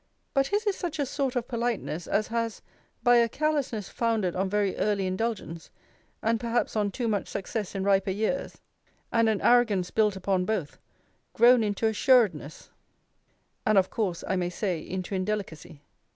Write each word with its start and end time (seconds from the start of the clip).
But 0.33 0.47
his 0.47 0.65
is 0.65 0.75
such 0.75 0.97
a 0.97 1.05
sort 1.05 1.35
of 1.35 1.47
politeness, 1.47 2.07
as 2.07 2.29
has, 2.29 2.63
by 3.03 3.17
a 3.17 3.29
carelessness 3.29 3.87
founded 3.87 4.35
on 4.35 4.49
very 4.49 4.75
early 4.77 5.05
indulgence, 5.05 5.69
and 6.23 6.39
perhaps 6.39 6.75
on 6.75 6.89
too 6.89 7.07
much 7.07 7.27
success 7.27 7.75
in 7.75 7.83
riper 7.83 8.09
years, 8.09 8.57
and 9.13 9.29
an 9.29 9.41
arrogance 9.41 9.91
built 9.91 10.15
upon 10.15 10.43
both, 10.43 10.79
grown 11.33 11.61
into 11.63 11.85
assuredness, 11.85 12.71
and, 13.63 13.77
of 13.77 13.91
course, 13.91 14.23
I 14.27 14.35
may 14.37 14.49
say, 14.49 14.79
into 14.79 15.13
indelicacy. 15.13 15.83